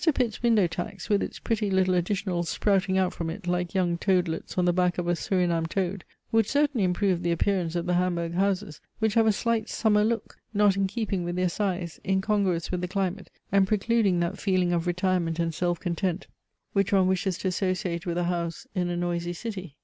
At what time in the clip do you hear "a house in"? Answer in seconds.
18.17-18.89